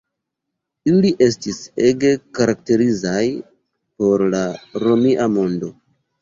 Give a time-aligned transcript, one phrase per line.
[0.91, 3.21] Ili estis ege karakterizaj
[4.01, 4.41] por la
[4.87, 5.71] Romia mondo.